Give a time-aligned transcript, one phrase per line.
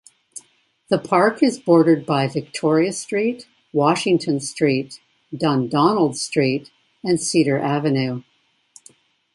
[0.89, 4.99] The park is bordered by Victoria Street, Washington Street,
[5.31, 6.71] Dundonald Street
[7.03, 8.23] and Cedar Avenue.